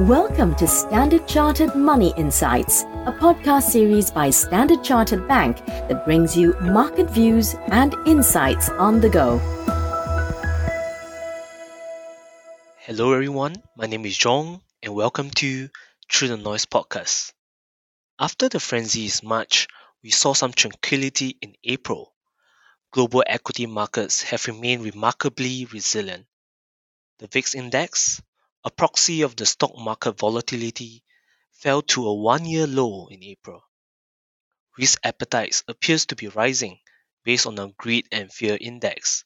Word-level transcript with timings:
Welcome 0.00 0.54
to 0.56 0.66
Standard 0.66 1.26
Chartered 1.26 1.74
Money 1.74 2.12
Insights, 2.18 2.82
a 3.06 3.16
podcast 3.18 3.62
series 3.62 4.10
by 4.10 4.28
Standard 4.28 4.84
Chartered 4.84 5.26
Bank 5.26 5.64
that 5.64 6.04
brings 6.04 6.36
you 6.36 6.54
market 6.60 7.08
views 7.08 7.54
and 7.68 7.94
insights 8.04 8.68
on 8.68 9.00
the 9.00 9.08
go. 9.08 9.38
Hello, 12.80 13.14
everyone. 13.14 13.54
My 13.74 13.86
name 13.86 14.04
is 14.04 14.18
Zhong, 14.18 14.60
and 14.82 14.94
welcome 14.94 15.30
to 15.30 15.70
Through 16.12 16.28
the 16.28 16.36
Noise 16.36 16.66
podcast. 16.66 17.32
After 18.18 18.50
the 18.50 18.60
frenzies 18.60 19.22
March, 19.22 19.66
we 20.02 20.10
saw 20.10 20.34
some 20.34 20.52
tranquility 20.52 21.38
in 21.40 21.54
April. 21.64 22.12
Global 22.90 23.24
equity 23.26 23.64
markets 23.64 24.24
have 24.24 24.46
remained 24.46 24.84
remarkably 24.84 25.66
resilient. 25.72 26.26
The 27.18 27.28
VIX 27.28 27.54
index, 27.54 28.20
a 28.66 28.70
proxy 28.70 29.22
of 29.22 29.36
the 29.36 29.46
stock 29.46 29.70
market 29.78 30.18
volatility, 30.18 31.04
fell 31.52 31.82
to 31.82 32.04
a 32.04 32.12
one-year 32.12 32.66
low 32.66 33.06
in 33.06 33.22
April. 33.22 33.62
Risk 34.76 34.98
appetite 35.04 35.62
appears 35.68 36.06
to 36.06 36.16
be 36.16 36.26
rising 36.26 36.80
based 37.22 37.46
on 37.46 37.56
a 37.60 37.68
greed 37.78 38.08
and 38.10 38.32
fear 38.32 38.58
index. 38.60 39.24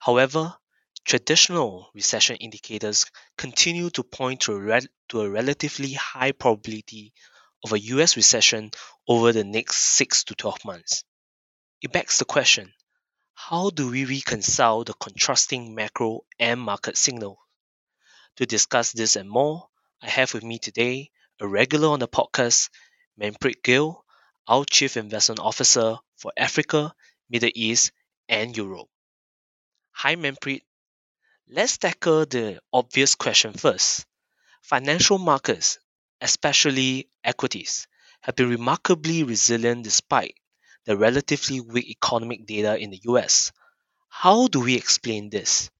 However, 0.00 0.56
traditional 1.04 1.88
recession 1.94 2.34
indicators 2.36 3.06
continue 3.38 3.90
to 3.90 4.02
point 4.02 4.40
to 4.40 4.54
a, 4.54 4.60
rel- 4.60 4.92
to 5.10 5.20
a 5.20 5.30
relatively 5.30 5.92
high 5.92 6.32
probability 6.32 7.12
of 7.62 7.72
a 7.72 7.78
US 7.78 8.16
recession 8.16 8.72
over 9.06 9.30
the 9.30 9.44
next 9.44 9.76
6 9.76 10.24
to 10.24 10.34
12 10.34 10.64
months. 10.64 11.04
It 11.80 11.92
begs 11.92 12.18
the 12.18 12.24
question 12.24 12.74
how 13.34 13.70
do 13.70 13.90
we 13.90 14.04
reconcile 14.04 14.82
the 14.82 14.94
contrasting 14.94 15.76
macro 15.76 16.22
and 16.40 16.60
market 16.60 16.96
signals? 16.96 17.38
To 18.36 18.46
discuss 18.46 18.92
this 18.92 19.16
and 19.16 19.28
more, 19.28 19.68
I 20.00 20.08
have 20.08 20.34
with 20.34 20.44
me 20.44 20.60
today 20.60 21.10
a 21.40 21.48
regular 21.48 21.88
on 21.88 21.98
the 21.98 22.06
podcast, 22.06 22.70
Manpreet 23.20 23.60
Gill, 23.64 24.04
our 24.46 24.64
Chief 24.64 24.96
Investment 24.96 25.40
Officer 25.40 25.96
for 26.16 26.32
Africa, 26.36 26.94
Middle 27.28 27.50
East, 27.56 27.90
and 28.28 28.56
Europe. 28.56 28.88
Hi, 29.92 30.14
Manpreet. 30.16 30.60
Let's 31.48 31.78
tackle 31.78 32.26
the 32.26 32.60
obvious 32.72 33.14
question 33.14 33.54
first. 33.54 34.06
Financial 34.62 35.18
markets, 35.18 35.78
especially 36.20 37.10
equities, 37.24 37.88
have 38.22 38.36
been 38.36 38.50
remarkably 38.50 39.24
resilient 39.24 39.84
despite 39.84 40.36
the 40.86 40.96
relatively 40.96 41.60
weak 41.60 41.90
economic 41.90 42.46
data 42.46 42.78
in 42.78 42.90
the 42.90 43.00
US. 43.04 43.52
How 44.08 44.48
do 44.48 44.60
we 44.60 44.76
explain 44.76 45.30
this? 45.30 45.70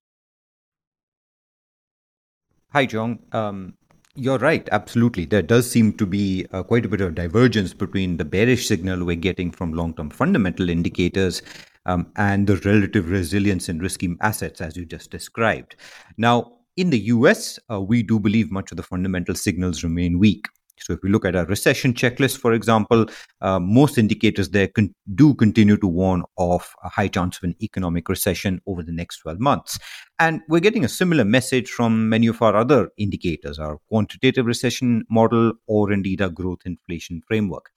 Hi, 2.75 2.85
Zhong. 2.85 3.19
Um, 3.33 3.75
you're 4.15 4.37
right. 4.37 4.67
Absolutely. 4.69 5.23
There 5.23 5.41
does 5.41 5.71
seem 5.71 5.93
to 5.93 6.05
be 6.05 6.45
uh, 6.51 6.61
quite 6.61 6.85
a 6.85 6.89
bit 6.89 6.99
of 6.99 7.15
divergence 7.15 7.73
between 7.73 8.17
the 8.17 8.25
bearish 8.25 8.67
signal 8.67 9.05
we're 9.05 9.15
getting 9.15 9.49
from 9.49 9.71
long 9.71 9.93
term 9.93 10.09
fundamental 10.09 10.69
indicators 10.69 11.41
um, 11.85 12.11
and 12.17 12.47
the 12.47 12.57
relative 12.57 13.09
resilience 13.09 13.69
in 13.69 13.79
risky 13.79 14.17
assets, 14.19 14.59
as 14.59 14.75
you 14.75 14.85
just 14.85 15.09
described. 15.09 15.77
Now, 16.17 16.51
in 16.75 16.89
the 16.89 16.99
US, 16.99 17.57
uh, 17.71 17.79
we 17.79 18.03
do 18.03 18.19
believe 18.19 18.51
much 18.51 18.71
of 18.71 18.75
the 18.75 18.83
fundamental 18.83 19.35
signals 19.35 19.81
remain 19.81 20.19
weak. 20.19 20.45
So, 20.79 20.93
if 20.93 21.01
we 21.03 21.09
look 21.09 21.25
at 21.25 21.35
a 21.35 21.45
recession 21.45 21.93
checklist, 21.93 22.37
for 22.37 22.53
example, 22.53 23.05
uh, 23.41 23.59
most 23.59 23.97
indicators 23.97 24.49
there 24.49 24.67
con- 24.67 24.93
do 25.15 25.33
continue 25.33 25.77
to 25.77 25.87
warn 25.87 26.23
of 26.37 26.75
a 26.83 26.89
high 26.89 27.07
chance 27.07 27.37
of 27.37 27.43
an 27.43 27.55
economic 27.61 28.09
recession 28.09 28.61
over 28.65 28.83
the 28.83 28.91
next 28.91 29.17
12 29.19 29.39
months. 29.39 29.79
And 30.19 30.41
we're 30.49 30.59
getting 30.59 30.85
a 30.85 30.89
similar 30.89 31.25
message 31.25 31.69
from 31.69 32.09
many 32.09 32.27
of 32.27 32.41
our 32.41 32.55
other 32.55 32.89
indicators, 32.97 33.59
our 33.59 33.79
quantitative 33.89 34.45
recession 34.45 35.05
model, 35.09 35.53
or 35.67 35.91
indeed 35.91 36.21
our 36.21 36.29
growth 36.29 36.59
inflation 36.65 37.21
framework. 37.27 37.71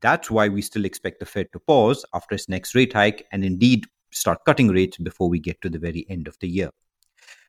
That's 0.00 0.30
why 0.30 0.48
we 0.48 0.62
still 0.62 0.84
expect 0.84 1.20
the 1.20 1.26
Fed 1.26 1.46
to 1.52 1.60
pause 1.60 2.04
after 2.12 2.34
its 2.34 2.48
next 2.48 2.74
rate 2.74 2.92
hike 2.92 3.26
and 3.30 3.44
indeed 3.44 3.86
start 4.10 4.44
cutting 4.44 4.68
rates 4.68 4.98
before 4.98 5.28
we 5.28 5.38
get 5.38 5.60
to 5.62 5.70
the 5.70 5.78
very 5.78 6.04
end 6.08 6.28
of 6.28 6.36
the 6.40 6.48
year. 6.48 6.70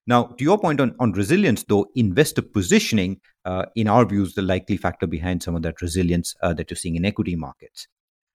Now, 0.05 0.23
to 0.23 0.43
your 0.43 0.57
point 0.57 0.81
on, 0.81 0.95
on 0.99 1.13
resilience, 1.13 1.63
though, 1.63 1.87
investor 1.95 2.41
positioning, 2.41 3.21
uh, 3.45 3.65
in 3.75 3.87
our 3.87 4.05
view, 4.05 4.23
is 4.23 4.33
the 4.33 4.41
likely 4.41 4.75
factor 4.75 5.07
behind 5.07 5.41
some 5.43 5.55
of 5.55 5.61
that 5.61 5.81
resilience 5.81 6.35
uh, 6.41 6.53
that 6.53 6.69
you're 6.69 6.77
seeing 6.77 6.95
in 6.95 7.05
equity 7.05 7.35
markets. 7.35 7.87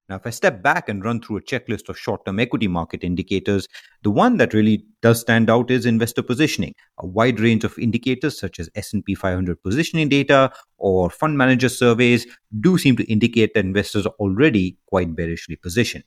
Now, 0.08 0.16
if 0.16 0.26
I 0.26 0.30
step 0.30 0.62
back 0.62 0.88
and 0.88 1.04
run 1.04 1.20
through 1.20 1.36
a 1.36 1.42
checklist 1.42 1.90
of 1.90 1.98
short-term 1.98 2.40
equity 2.40 2.66
market 2.66 3.04
indicators, 3.04 3.68
the 4.02 4.10
one 4.10 4.38
that 4.38 4.54
really 4.54 4.86
does 5.02 5.20
stand 5.20 5.50
out 5.50 5.70
is 5.70 5.84
investor 5.84 6.22
positioning. 6.22 6.74
A 6.98 7.06
wide 7.06 7.38
range 7.38 7.62
of 7.64 7.78
indicators 7.78 8.38
such 8.40 8.58
as 8.58 8.70
S&P 8.74 9.14
500 9.14 9.62
positioning 9.62 10.08
data 10.08 10.50
or 10.78 11.10
fund 11.10 11.36
manager 11.36 11.68
surveys 11.68 12.26
do 12.60 12.78
seem 12.78 12.96
to 12.96 13.04
indicate 13.04 13.52
that 13.52 13.66
investors 13.66 14.06
are 14.06 14.14
already 14.18 14.78
quite 14.86 15.14
bearishly 15.14 15.56
positioned. 15.56 16.04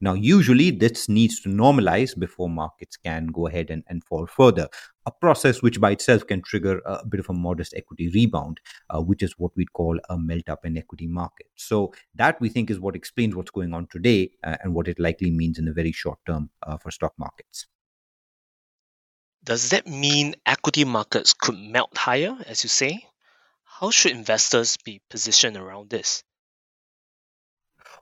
Now, 0.00 0.14
usually 0.14 0.70
this 0.70 1.08
needs 1.08 1.40
to 1.40 1.48
normalize 1.48 2.18
before 2.18 2.48
markets 2.48 2.96
can 2.96 3.26
go 3.28 3.46
ahead 3.46 3.70
and, 3.70 3.82
and 3.88 4.04
fall 4.04 4.26
further, 4.26 4.68
a 5.06 5.10
process 5.10 5.62
which 5.62 5.80
by 5.80 5.92
itself 5.92 6.26
can 6.26 6.42
trigger 6.42 6.80
a 6.86 7.04
bit 7.04 7.20
of 7.20 7.28
a 7.28 7.32
modest 7.32 7.74
equity 7.74 8.08
rebound, 8.10 8.60
uh, 8.90 9.00
which 9.00 9.22
is 9.22 9.34
what 9.38 9.52
we'd 9.56 9.72
call 9.72 9.98
a 10.08 10.18
melt 10.18 10.48
up 10.48 10.64
in 10.64 10.78
equity 10.78 11.06
market. 11.06 11.46
So, 11.56 11.92
that 12.14 12.40
we 12.40 12.48
think 12.48 12.70
is 12.70 12.78
what 12.78 12.94
explains 12.96 13.34
what's 13.34 13.50
going 13.50 13.74
on 13.74 13.88
today 13.88 14.30
uh, 14.44 14.56
and 14.62 14.74
what 14.74 14.88
it 14.88 15.00
likely 15.00 15.30
means 15.30 15.58
in 15.58 15.64
the 15.64 15.72
very 15.72 15.92
short 15.92 16.18
term 16.26 16.50
uh, 16.62 16.76
for 16.76 16.90
stock 16.90 17.14
markets. 17.18 17.66
Does 19.42 19.70
that 19.70 19.86
mean 19.86 20.34
equity 20.44 20.84
markets 20.84 21.32
could 21.32 21.56
melt 21.56 21.96
higher, 21.96 22.36
as 22.46 22.62
you 22.62 22.68
say? 22.68 23.06
How 23.64 23.90
should 23.90 24.12
investors 24.12 24.76
be 24.76 25.00
positioned 25.08 25.56
around 25.56 25.90
this? 25.90 26.22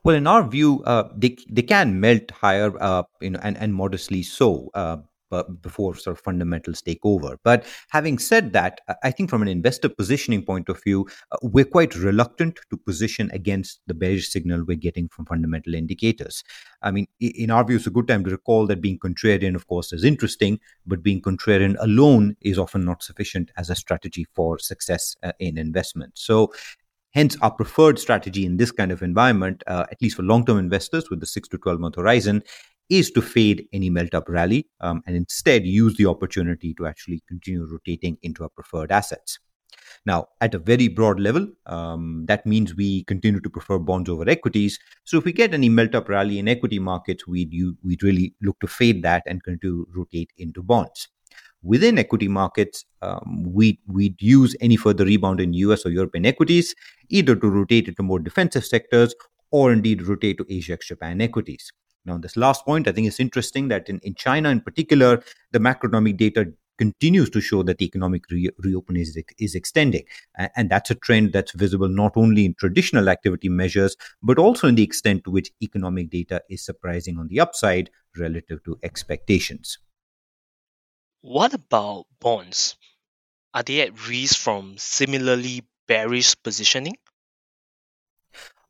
Well, 0.07 0.15
in 0.15 0.29
our 0.29 0.47
view, 0.47 0.85
uh, 0.85 1.09
they 1.17 1.37
they 1.51 1.63
can 1.63 1.99
melt 1.99 2.31
higher, 2.31 2.73
uh, 2.81 3.03
you 3.21 3.31
know, 3.31 3.41
and 3.43 3.59
and 3.59 3.75
modestly 3.75 4.23
so. 4.23 4.71
Uh, 4.73 4.99
but 5.29 5.61
before 5.61 5.97
sort 5.97 6.17
of 6.17 6.23
fundamentals 6.23 6.81
take 6.81 7.01
over. 7.03 7.37
But 7.43 7.67
having 7.89 8.17
said 8.21 8.53
that, 8.53 8.81
I 9.03 9.11
think 9.11 9.29
from 9.29 9.43
an 9.43 9.49
investor 9.49 9.89
positioning 9.89 10.45
point 10.45 10.69
of 10.69 10.81
view, 10.85 11.09
uh, 11.33 11.39
we're 11.43 11.65
quite 11.65 11.97
reluctant 11.97 12.61
to 12.71 12.77
position 12.77 13.29
against 13.33 13.81
the 13.89 13.95
bearish 13.95 14.29
signal 14.31 14.63
we're 14.65 14.77
getting 14.77 15.09
from 15.09 15.27
fundamental 15.27 15.75
indicators. 15.75 16.45
I 16.83 16.93
mean, 16.93 17.09
in 17.19 17.51
our 17.51 17.65
view, 17.65 17.75
it's 17.75 17.89
a 17.89 17.91
good 17.91 18.07
time 18.07 18.23
to 18.27 18.31
recall 18.31 18.69
that 18.69 18.81
being 18.81 19.01
contrarian, 19.01 19.57
of 19.57 19.67
course, 19.67 19.93
is 19.93 20.05
interesting, 20.05 20.61
but 20.87 21.03
being 21.03 21.21
contrarian 21.21 21.75
alone 21.81 22.37
is 22.41 22.57
often 22.57 22.85
not 22.85 23.03
sufficient 23.03 23.51
as 23.57 23.69
a 23.69 23.75
strategy 23.75 24.29
for 24.37 24.61
success 24.61 25.17
uh, 25.25 25.33
in 25.41 25.59
investment. 25.59 26.13
So 26.15 26.53
Hence, 27.17 27.35
our 27.41 27.51
preferred 27.51 27.99
strategy 27.99 28.45
in 28.45 28.59
this 28.59 28.71
kind 28.71 28.93
of 28.93 29.01
environment, 29.01 29.63
uh, 29.67 29.87
at 29.91 30.03
least 30.03 30.17
for 30.17 30.23
long 30.23 30.45
term 30.45 30.59
investors 30.59 31.09
with 31.09 31.19
the 31.21 31.27
6 31.27 31.49
to 31.49 31.57
12 31.57 31.81
month 31.81 31.95
horizon, 31.95 32.43
is 32.91 33.11
to 33.13 33.23
fade 33.23 33.65
any 33.73 33.89
melt 33.89 34.15
up 34.15 34.29
rally 34.29 34.69
um, 34.83 35.03
and 35.07 35.17
instead 35.17 35.65
use 35.65 35.97
the 35.97 36.05
opportunity 36.05 36.75
to 36.75 36.87
actually 36.87 37.23
continue 37.27 37.67
rotating 37.73 38.19
into 38.23 38.43
our 38.43 38.51
preferred 38.51 38.93
assets. 38.93 39.39
Now, 40.05 40.27
at 40.43 40.55
a 40.55 40.59
very 40.59 40.89
broad 40.89 41.19
level, 41.19 41.49
um, 41.65 42.27
that 42.29 42.45
means 42.45 42.77
we 42.77 43.05
continue 43.05 43.41
to 43.41 43.49
prefer 43.49 43.79
bonds 43.79 44.11
over 44.11 44.29
equities. 44.29 44.79
So, 45.05 45.17
if 45.17 45.25
we 45.25 45.33
get 45.33 45.55
any 45.55 45.71
melt 45.71 45.95
up 45.95 46.11
rally 46.11 46.39
in 46.39 46.49
equity 46.49 46.79
markets, 46.79 47.27
we'd, 47.27 47.51
we'd 47.83 48.03
really 48.03 48.35
look 48.43 48.61
to 48.61 48.67
fade 48.67 49.03
that 49.05 49.23
and 49.27 49.43
continue 49.43 49.87
to 49.87 49.89
rotate 49.95 50.33
into 50.37 50.63
bonds 50.63 51.09
within 51.67 51.99
equity 51.99 52.29
markets, 52.29 52.85
um, 53.03 53.45
we, 53.45 53.79
we'd 53.87 54.21
use 54.21 54.55
any 54.61 54.77
further 54.77 55.05
rebound 55.05 55.41
in 55.41 55.53
US 55.53 55.85
or 55.85 55.91
European 55.91 56.25
equities 56.25 56.75
either 57.09 57.35
to 57.37 57.49
rotate 57.49 57.89
into 57.89 58.03
more 58.03 58.19
defensive 58.19 58.65
sectors 58.65 59.15
or 59.51 59.73
indeed 59.73 60.03
rotate 60.03 60.39
to 60.39 60.47
Asia 60.49 60.79
Japan 60.81 61.21
equities. 61.21 61.73
Now, 62.05 62.19
this 62.19 62.37
last 62.37 62.65
point, 62.65 62.87
I 62.87 62.93
think 62.93 63.09
it's 63.09 63.21
interesting 63.21 63.69
that 63.69 63.89
in, 63.89 63.99
in 64.05 64.15
China 64.15 64.49
in 64.51 64.61
particular, 64.61 65.23
the 65.51 65.59
macroeconomic 65.59 66.17
data 66.17 66.47
continues 66.79 67.31
to 67.31 67.41
show 67.41 67.63
that 67.63 67.79
the 67.79 67.85
economic 67.85 68.23
re- 68.31 68.51
reopening 68.59 69.03
is, 69.03 69.19
is 69.39 69.55
extending. 69.55 70.05
And, 70.37 70.51
and 70.57 70.71
that's 70.71 70.91
a 70.91 70.95
trend 70.95 71.33
that's 71.33 71.53
visible 71.53 71.89
not 71.89 72.13
only 72.17 72.45
in 72.45 72.55
traditional 72.55 73.09
activity 73.09 73.49
measures, 73.49 73.97
but 74.23 74.39
also 74.39 74.69
in 74.69 74.75
the 74.77 74.83
extent 74.83 75.25
to 75.25 75.31
which 75.31 75.51
economic 75.63 76.11
data 76.11 76.43
is 76.49 76.65
surprising 76.65 77.19
on 77.19 77.29
the 77.29 77.41
upside 77.41 77.91
relative 78.17 78.63
to 78.65 78.79
expectations. 78.83 79.79
What 81.27 81.55
about 81.55 82.07
bonds? 82.21 82.77
Are 83.53 83.65
they 83.65 83.81
at 83.81 84.09
risk 84.09 84.39
from 84.39 84.79
similarly 84.79 85.65
bearish 85.89 86.41
positioning? 86.41 86.99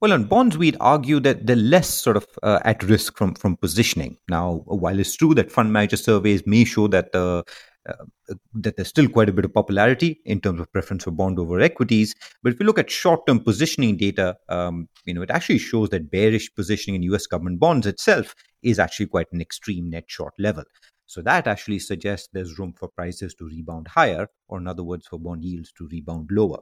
Well, 0.00 0.14
on 0.14 0.24
bonds, 0.24 0.56
we'd 0.56 0.78
argue 0.80 1.20
that 1.20 1.46
they're 1.46 1.54
less 1.54 1.86
sort 1.86 2.16
of 2.16 2.26
uh, 2.42 2.60
at 2.64 2.82
risk 2.82 3.18
from, 3.18 3.34
from 3.34 3.58
positioning. 3.58 4.16
Now, 4.30 4.62
while 4.64 4.98
it's 4.98 5.14
true 5.14 5.34
that 5.34 5.52
fund 5.52 5.70
manager 5.70 5.98
surveys 5.98 6.46
may 6.46 6.64
show 6.64 6.88
that 6.88 7.14
uh, 7.14 7.42
uh, 7.86 8.34
that 8.54 8.76
there's 8.76 8.88
still 8.88 9.08
quite 9.10 9.28
a 9.28 9.32
bit 9.32 9.44
of 9.44 9.52
popularity 9.52 10.22
in 10.24 10.40
terms 10.40 10.58
of 10.58 10.72
preference 10.72 11.04
for 11.04 11.10
bond 11.10 11.38
over 11.38 11.60
equities. 11.60 12.14
But 12.42 12.54
if 12.54 12.60
you 12.60 12.64
look 12.64 12.78
at 12.78 12.90
short-term 12.90 13.40
positioning 13.40 13.98
data, 13.98 14.34
um, 14.48 14.88
you 15.04 15.12
know, 15.12 15.20
it 15.20 15.30
actually 15.30 15.58
shows 15.58 15.90
that 15.90 16.10
bearish 16.10 16.54
positioning 16.54 16.96
in 16.96 17.02
U.S. 17.10 17.26
government 17.26 17.60
bonds 17.60 17.86
itself 17.86 18.34
is 18.62 18.78
actually 18.78 19.08
quite 19.08 19.30
an 19.32 19.42
extreme 19.42 19.90
net 19.90 20.04
short 20.08 20.32
level. 20.38 20.64
So 21.06 21.22
that 21.22 21.46
actually 21.46 21.78
suggests 21.78 22.28
there's 22.32 22.58
room 22.58 22.72
for 22.72 22.88
prices 22.88 23.34
to 23.36 23.46
rebound 23.46 23.88
higher, 23.88 24.28
or 24.48 24.58
in 24.58 24.66
other 24.66 24.82
words, 24.82 25.06
for 25.06 25.18
bond 25.18 25.44
yields 25.44 25.72
to 25.72 25.88
rebound 25.88 26.30
lower. 26.32 26.60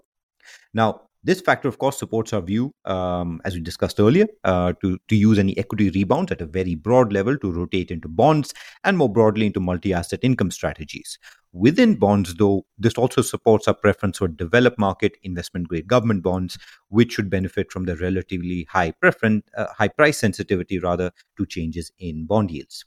Now, 0.73 1.03
this 1.27 1.41
factor, 1.41 1.69
of 1.69 1.79
course, 1.79 1.99
supports 1.99 2.35
our 2.35 2.43
view, 2.43 2.75
um, 2.85 3.41
as 3.47 3.55
we 3.55 3.61
discussed 3.63 3.99
earlier, 3.99 4.27
uh, 4.45 4.75
to, 4.83 4.99
to 5.09 5.17
use 5.17 5.39
any 5.39 5.57
equity 5.57 5.89
rebounds 5.89 6.31
at 6.31 6.43
a 6.43 6.47
very 6.47 6.75
broad 6.75 7.15
level 7.15 7.39
to 7.39 7.51
rotate 7.51 7.91
into 7.91 8.09
bonds 8.09 8.53
and 8.85 8.99
more 8.99 9.11
broadly 9.11 9.47
into 9.47 9.59
multi 9.59 9.95
asset 9.95 10.21
income 10.23 10.51
strategies. 10.51 11.19
Within 11.53 11.95
bonds, 11.95 12.35
though, 12.35 12.67
this 12.77 12.95
also 12.95 13.23
supports 13.23 13.69
our 13.69 13.75
preference 13.75 14.19
for 14.19 14.29
developed 14.29 14.79
market 14.79 15.17
investment 15.23 15.69
grade 15.69 15.87
government 15.87 16.23
bonds, 16.23 16.59
which 16.89 17.13
should 17.13 17.31
benefit 17.31 17.73
from 17.73 17.85
the 17.85 17.97
relatively 17.97 18.67
high 18.69 18.91
preference, 18.91 19.45
uh, 19.57 19.69
high 19.73 19.89
price 19.89 20.19
sensitivity 20.19 20.79
rather 20.79 21.11
to 21.39 21.47
changes 21.47 21.91
in 21.99 22.27
bond 22.27 22.51
yields. 22.51 22.85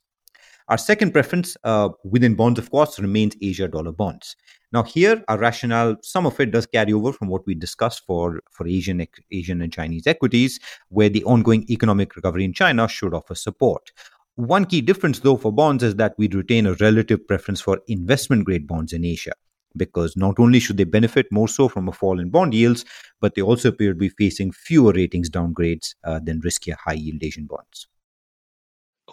Our 0.70 0.78
second 0.78 1.14
preference 1.14 1.56
uh, 1.64 1.90
within 2.04 2.36
bonds, 2.36 2.60
of 2.60 2.70
course, 2.70 3.00
remains 3.00 3.36
Asia 3.42 3.70
dollar 3.70 3.94
bonds. 3.94 4.36
Now, 4.74 4.84
here, 4.84 5.24
our 5.30 5.38
rationale, 5.38 5.96
some 6.02 6.26
of 6.26 6.38
it 6.42 6.52
does 6.52 6.66
carry 6.66 6.92
over 6.92 7.14
from 7.14 7.30
what 7.30 7.48
we 7.48 7.56
discussed 7.56 8.06
for, 8.06 8.42
for 8.52 8.68
Asian, 8.68 9.08
Asian 9.32 9.62
and 9.62 9.72
Chinese 9.72 10.08
equities, 10.08 10.60
where 10.90 11.08
the 11.08 11.24
ongoing 11.24 11.66
economic 11.70 12.18
recovery 12.18 12.44
in 12.44 12.52
China 12.52 12.86
should 12.90 13.14
offer 13.14 13.34
support. 13.34 13.92
One 14.36 14.66
key 14.66 14.82
difference, 14.82 15.20
though, 15.20 15.38
for 15.38 15.54
bonds 15.54 15.84
is 15.84 15.96
that 15.96 16.16
we'd 16.18 16.36
retain 16.36 16.66
a 16.66 16.74
relative 16.74 17.26
preference 17.26 17.62
for 17.62 17.80
investment 17.88 18.44
grade 18.44 18.68
bonds 18.68 18.92
in 18.92 19.06
Asia 19.06 19.34
because 19.78 20.18
not 20.18 20.40
only 20.40 20.60
should 20.60 20.78
they 20.78 20.84
benefit 20.84 21.28
more 21.32 21.48
so 21.48 21.70
from 21.70 21.88
a 21.88 21.92
fall 21.92 22.20
in 22.20 22.30
bond 22.30 22.54
yields, 22.54 22.84
but 23.22 23.36
they 23.36 23.42
also 23.42 23.70
appear 23.70 23.94
to 23.94 23.98
be 23.98 24.10
facing 24.10 24.52
fewer 24.52 24.92
ratings 24.92 25.30
downgrades 25.30 25.96
uh, 26.04 26.20
than 26.20 26.42
riskier 26.42 26.76
high 26.76 26.94
yield 26.94 27.24
Asian 27.24 27.46
bonds. 27.46 27.88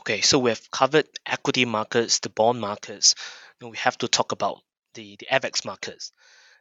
Okay, 0.07 0.21
so 0.21 0.39
we 0.39 0.51
have 0.51 0.71
covered 0.71 1.09
equity 1.25 1.65
markets, 1.65 2.19
the 2.19 2.29
bond 2.29 2.61
markets. 2.61 3.15
and 3.63 3.71
we 3.71 3.79
have 3.79 3.97
to 3.99 4.07
talk 4.07 4.33
about 4.33 4.61
the, 4.93 5.17
the 5.19 5.27
FX 5.33 5.65
markets. 5.65 6.13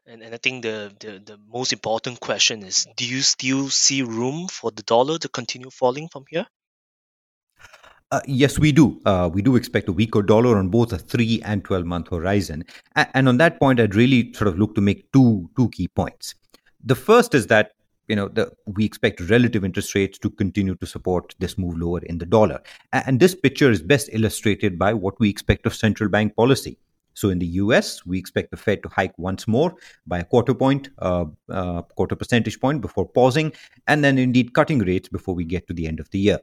And, 0.06 0.22
and 0.22 0.34
I 0.34 0.38
think 0.38 0.64
the, 0.64 0.94
the, 1.02 1.20
the 1.20 1.38
most 1.52 1.74
important 1.74 2.22
question 2.22 2.64
is 2.64 2.88
do 2.96 3.06
you 3.06 3.22
still 3.22 3.70
see 3.70 4.02
room 4.02 4.48
for 4.48 4.72
the 4.72 4.84
dollar 4.84 5.18
to 5.18 5.28
continue 5.28 5.70
falling 5.70 6.08
from 6.08 6.24
here? 6.30 6.46
Uh, 8.12 8.22
yes, 8.28 8.60
we 8.60 8.72
do. 8.72 9.02
Uh, 9.06 9.30
we 9.34 9.42
do 9.42 9.58
expect 9.58 9.90
a 9.90 9.92
weaker 9.92 10.22
dollar 10.22 10.58
on 10.58 10.70
both 10.70 10.94
a 10.94 10.98
three 10.98 11.42
and 11.44 11.66
12 11.66 11.86
month 11.86 12.10
horizon. 12.12 12.64
A- 12.96 13.18
and 13.18 13.28
on 13.28 13.38
that 13.40 13.60
point, 13.60 13.82
I'd 13.82 13.96
really 13.96 14.32
sort 14.34 14.48
of 14.48 14.58
look 14.58 14.74
to 14.76 14.82
make 14.82 15.12
two, 15.12 15.50
two 15.58 15.68
key 15.70 15.90
points. 15.90 16.36
The 16.82 16.96
first 16.96 17.34
is 17.34 17.48
that 17.48 17.72
you 18.08 18.16
know 18.16 18.28
the, 18.28 18.52
we 18.66 18.86
expect 18.86 19.22
relative 19.30 19.64
interest 19.64 19.96
rates 19.96 20.18
to 20.20 20.30
continue 20.30 20.76
to 20.76 20.86
support 20.86 21.36
this 21.40 21.58
move 21.58 21.78
lower 21.78 22.00
in 22.00 22.18
the 22.18 22.26
dollar. 22.26 22.62
And 22.92 23.20
this 23.20 23.36
picture 23.36 23.72
is 23.72 23.82
best 23.82 24.10
illustrated 24.12 24.78
by 24.78 24.94
what 24.94 25.20
we 25.20 25.30
expect 25.30 25.66
of 25.66 25.76
central 25.76 26.10
bank 26.10 26.36
policy. 26.36 26.78
So 27.16 27.30
in 27.30 27.40
the 27.40 27.48
us 27.48 28.06
we 28.06 28.18
expect 28.18 28.52
the 28.52 28.58
fed 28.58 28.84
to 28.84 28.90
hike 28.90 29.18
once 29.18 29.48
more 29.48 29.76
by 30.08 30.20
a 30.20 30.24
quarter 30.24 30.54
point 30.54 30.90
uh, 31.00 31.26
uh, 31.50 31.84
quarter 31.84 32.16
percentage 32.16 32.60
point 32.60 32.82
before 32.82 33.08
pausing 33.08 33.54
and 33.88 34.04
then 34.04 34.18
indeed 34.18 34.54
cutting 34.54 34.80
rates 34.80 35.10
before 35.10 35.36
we 35.36 35.44
get 35.46 35.68
to 35.68 35.74
the 35.74 35.88
end 35.88 36.00
of 36.00 36.10
the 36.10 36.20
year. 36.20 36.40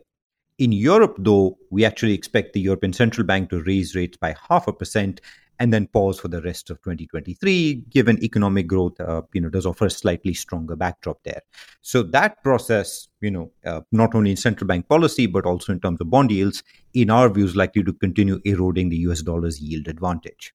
In 0.58 0.72
Europe, 0.72 1.16
though, 1.18 1.56
we 1.70 1.86
actually 1.86 2.12
expect 2.12 2.52
the 2.52 2.60
European 2.60 2.92
Central 2.92 3.26
Bank 3.26 3.48
to 3.48 3.62
raise 3.62 3.94
rates 3.94 4.18
by 4.18 4.34
half 4.48 4.68
a 4.68 4.74
percent 4.74 5.22
and 5.60 5.74
then 5.74 5.86
pause 5.86 6.18
for 6.18 6.28
the 6.28 6.40
rest 6.40 6.70
of 6.70 6.78
2023 6.78 7.84
given 7.90 8.22
economic 8.24 8.66
growth 8.66 8.98
uh, 8.98 9.22
you 9.34 9.40
know 9.40 9.50
does 9.50 9.66
offer 9.66 9.86
a 9.86 9.90
slightly 9.90 10.34
stronger 10.34 10.74
backdrop 10.74 11.22
there. 11.22 11.42
So 11.82 12.02
that 12.02 12.42
process 12.42 13.08
you 13.20 13.30
know 13.30 13.52
uh, 13.64 13.82
not 13.92 14.14
only 14.14 14.30
in 14.30 14.36
central 14.36 14.66
bank 14.66 14.88
policy 14.88 15.26
but 15.26 15.44
also 15.44 15.72
in 15.72 15.80
terms 15.80 16.00
of 16.00 16.10
bond 16.10 16.32
yields 16.32 16.64
in 16.94 17.10
our 17.10 17.28
view 17.28 17.44
is 17.44 17.54
likely 17.54 17.84
to 17.84 17.92
continue 17.92 18.40
eroding 18.44 18.88
the 18.88 18.96
us 18.96 19.22
dollar's 19.22 19.60
yield 19.60 19.86
advantage. 19.86 20.54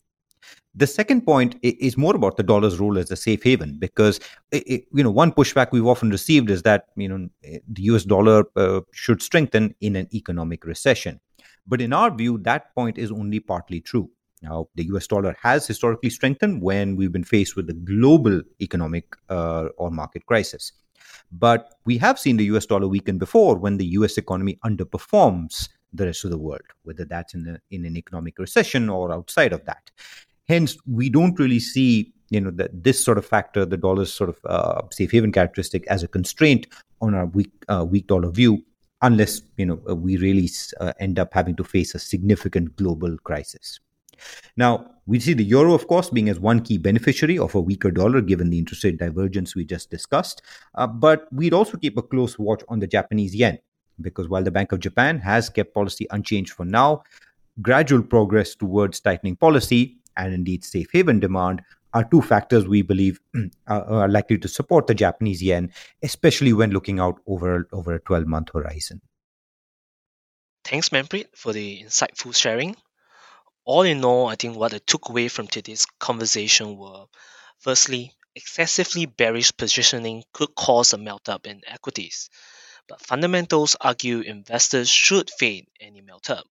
The 0.78 0.88
second 0.88 1.22
point 1.26 1.56
is 1.62 1.96
more 1.98 2.16
about 2.16 2.36
the 2.36 2.44
dollar's 2.44 2.80
role 2.80 2.98
as 2.98 3.10
a 3.10 3.16
safe 3.16 3.44
haven 3.44 3.78
because 3.80 4.20
it, 4.52 4.86
you 4.92 5.04
know 5.04 5.12
one 5.12 5.32
pushback 5.32 5.72
we've 5.72 5.86
often 5.86 6.10
received 6.10 6.50
is 6.50 6.64
that 6.64 6.88
you 6.96 7.08
know 7.08 7.30
the 7.44 7.84
US 7.94 8.04
dollar 8.06 8.44
uh, 8.56 8.82
should 8.92 9.22
strengthen 9.22 9.76
in 9.82 9.96
an 9.96 10.08
economic 10.14 10.66
recession. 10.66 11.20
But 11.68 11.82
in 11.82 11.94
our 11.94 12.10
view 12.14 12.40
that 12.40 12.74
point 12.74 12.98
is 12.98 13.12
only 13.12 13.40
partly 13.40 13.82
true 13.82 14.10
now, 14.46 14.68
the 14.76 14.86
US 14.94 15.08
dollar 15.08 15.36
has 15.42 15.68
historically 15.68 16.10
strengthened 16.10 16.62
when 16.62 16.96
we've 16.96 17.12
been 17.12 17.24
faced 17.24 17.56
with 17.56 17.70
a 17.70 17.74
global 17.74 18.42
economic 18.62 19.16
uh, 19.30 19.66
or 19.78 19.90
market 19.92 20.26
crisis. 20.26 20.72
But 21.32 21.76
we 21.86 21.98
have 21.98 22.20
seen 22.20 22.38
the 22.38 22.46
US 22.56 22.66
dollar 22.66 22.88
weaken 22.88 23.18
before 23.18 23.56
when 23.58 23.78
the 23.78 23.88
US 24.00 24.18
economy 24.18 24.60
underperforms 24.64 25.70
the 25.94 26.06
rest 26.06 26.26
of 26.26 26.32
the 26.32 26.38
world, 26.38 26.68
whether 26.84 27.06
that's 27.06 27.34
in, 27.34 27.60
in 27.72 27.86
an 27.86 27.98
economic 27.98 28.38
recession 28.40 28.90
or 28.90 29.12
outside 29.12 29.54
of 29.54 29.66
that. 29.66 29.92
Hence, 30.48 30.78
we 30.86 31.10
don't 31.10 31.40
really 31.40 31.60
see 31.60 32.14
you 32.30 32.42
know 32.42 32.52
that 32.52 32.84
this 32.84 33.04
sort 33.04 33.18
of 33.18 33.26
factor, 33.26 33.66
the 33.66 33.78
dollar's 33.78 34.12
sort 34.12 34.30
of 34.30 34.38
uh, 34.46 34.82
safe 34.92 35.12
haven 35.12 35.32
characteristic, 35.32 35.86
as 35.88 36.04
a 36.04 36.08
constraint 36.08 36.68
on 37.02 37.14
our 37.14 37.28
weak 37.28 37.52
uh, 37.70 37.86
weak 37.88 38.08
dollar 38.08 38.32
view, 38.32 38.64
unless 39.02 39.42
you 39.58 39.66
know 39.66 39.76
we 39.76 40.18
really 40.18 40.50
uh, 40.80 40.94
end 41.00 41.20
up 41.20 41.34
having 41.34 41.56
to 41.56 41.64
face 41.64 41.96
a 41.96 42.00
significant 42.00 42.76
global 42.76 43.18
crisis. 43.20 43.80
Now, 44.58 44.92
we 45.06 45.20
see 45.20 45.34
the 45.34 45.44
euro, 45.44 45.74
of 45.74 45.88
course, 45.88 46.10
being 46.10 46.30
as 46.30 46.40
one 46.40 46.62
key 46.62 46.78
beneficiary 46.78 47.38
of 47.38 47.54
a 47.54 47.62
weaker 47.62 47.92
dollar 47.92 48.22
given 48.22 48.50
the 48.50 48.58
interest 48.58 48.84
rate 48.84 48.98
divergence 48.98 49.56
we 49.56 49.66
just 49.66 49.92
discussed. 49.92 50.42
Uh, 50.74 50.88
but 50.88 51.32
we'd 51.32 51.54
also 51.54 51.78
keep 51.78 51.98
a 51.98 52.02
close 52.02 52.40
watch 52.40 52.64
on 52.70 52.80
the 52.80 52.88
Japanese 52.88 53.36
yen 53.36 53.60
because 54.02 54.28
while 54.28 54.44
the 54.44 54.52
Bank 54.52 54.72
of 54.72 54.80
Japan 54.80 55.20
has 55.20 55.50
kept 55.50 55.74
policy 55.74 56.08
unchanged 56.10 56.54
for 56.54 56.66
now, 56.66 57.04
gradual 57.62 58.02
progress 58.02 58.56
towards 58.56 59.00
tightening 59.00 59.36
policy 59.36 59.98
and 60.18 60.34
indeed 60.34 60.64
safe 60.64 60.88
haven 60.92 61.20
demand 61.20 61.62
are 61.94 62.04
two 62.04 62.22
factors 62.22 62.68
we 62.68 62.82
believe 62.82 63.20
are 63.68 64.10
likely 64.10 64.38
to 64.38 64.48
support 64.50 64.86
the 64.88 64.94
Japanese 64.94 65.42
yen, 65.42 65.72
especially 66.04 66.52
when 66.52 66.72
looking 66.72 67.00
out 67.00 67.20
over, 67.26 67.68
over 67.72 67.94
a 67.94 68.00
12 68.00 68.28
month 68.28 68.50
horizon. 68.54 69.02
Thanks, 70.66 70.90
Manpreet, 70.90 71.28
for 71.36 71.54
the 71.54 71.84
insightful 71.84 72.36
sharing 72.36 72.76
all 73.66 73.82
in 73.82 74.06
all, 74.06 74.28
I 74.28 74.36
think 74.36 74.56
what 74.56 74.74
I 74.74 74.78
took 74.78 75.10
away 75.10 75.28
from 75.28 75.48
today's 75.48 75.86
conversation 76.00 76.78
were 76.78 77.08
firstly, 77.60 78.14
excessively 78.36 79.08
bearish 79.08 79.58
positioning 79.58 80.24
could 80.34 80.56
cause 80.56 80.94
a 80.94 80.98
melt 80.98 81.30
up 81.30 81.48
in 81.48 81.62
equities, 81.68 82.30
but 82.88 83.02
fundamentals 83.02 83.76
argue 83.82 84.22
investors 84.22 84.90
should 84.90 85.30
fade 85.32 85.68
any 85.80 86.02
melt 86.02 86.30
up. 86.30 86.48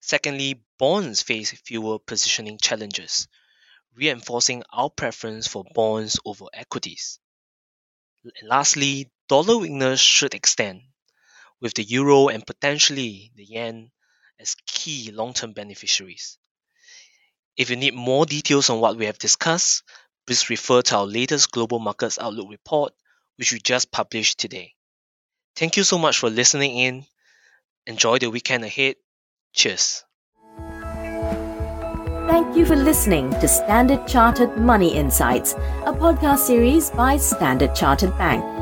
Secondly, 0.00 0.62
bonds 0.78 1.22
face 1.22 1.50
fewer 1.52 1.98
positioning 1.98 2.58
challenges, 2.58 3.26
reinforcing 3.94 4.64
our 4.70 4.90
preference 4.90 5.46
for 5.48 5.64
bonds 5.74 6.20
over 6.26 6.46
equities. 6.52 7.20
And 8.24 8.48
lastly, 8.48 9.10
dollar 9.28 9.56
weakness 9.56 10.00
should 10.00 10.34
extend, 10.34 10.82
with 11.60 11.74
the 11.74 11.84
euro 11.84 12.28
and 12.28 12.46
potentially 12.46 13.32
the 13.34 13.44
yen 13.44 13.90
as 14.42 14.56
key 14.66 15.10
long-term 15.12 15.52
beneficiaries. 15.52 16.36
If 17.56 17.70
you 17.70 17.76
need 17.76 17.94
more 17.94 18.26
details 18.26 18.68
on 18.68 18.80
what 18.80 18.96
we 18.96 19.06
have 19.06 19.18
discussed, 19.18 19.84
please 20.26 20.50
refer 20.50 20.82
to 20.82 20.96
our 20.96 21.06
latest 21.06 21.52
Global 21.52 21.78
Markets 21.78 22.18
Outlook 22.18 22.50
report, 22.50 22.92
which 23.36 23.52
we 23.52 23.60
just 23.60 23.90
published 23.90 24.38
today. 24.38 24.74
Thank 25.56 25.76
you 25.76 25.84
so 25.84 25.98
much 25.98 26.18
for 26.18 26.28
listening 26.28 26.76
in. 26.76 27.06
Enjoy 27.86 28.18
the 28.18 28.30
weekend 28.30 28.64
ahead. 28.64 28.96
Cheers. 29.54 30.04
Thank 32.28 32.56
you 32.56 32.64
for 32.64 32.76
listening 32.76 33.30
to 33.30 33.48
Standard 33.48 34.06
Chartered 34.06 34.56
Money 34.56 34.94
Insights, 34.94 35.52
a 35.84 35.92
podcast 35.92 36.38
series 36.38 36.90
by 36.90 37.16
Standard 37.16 37.74
Chartered 37.74 38.16
Bank. 38.16 38.61